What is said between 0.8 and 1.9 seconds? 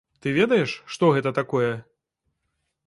што гэта такое?